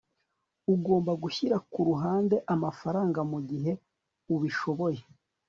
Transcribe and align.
Ugomba 0.73 1.11
gushyira 1.23 1.57
ku 1.71 1.79
ruhande 1.87 2.35
amafaranga 2.53 3.19
mugihe 3.31 3.71
ubishoboye 4.33 5.01